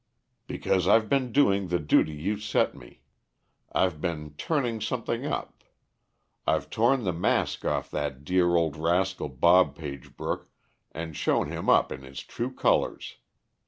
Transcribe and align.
"Because 0.47 0.87
I've 0.87 1.09
been 1.09 1.31
doing 1.31 1.67
the 1.67 1.77
duty 1.77 2.13
you 2.13 2.39
set 2.39 2.73
me. 2.73 3.03
I've 3.71 4.01
been 4.01 4.31
'turning 4.33 4.81
something 4.81 5.27
up.' 5.27 5.63
I've 6.47 6.71
torn 6.71 7.03
the 7.03 7.13
mask 7.13 7.65
off 7.65 7.89
of 7.89 7.91
that 7.91 8.23
dear 8.23 8.55
old 8.55 8.77
rascal 8.77 9.29
Bob 9.29 9.75
Pagebrook, 9.77 10.47
and 10.91 11.15
shown 11.15 11.51
him 11.51 11.69
up 11.69 11.91
in 11.91 12.01
his 12.01 12.21
true 12.21 12.51
colors. 12.51 13.17